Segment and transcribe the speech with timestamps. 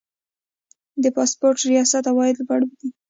[1.03, 2.89] د پاسپورت ریاست عواید لوړ دي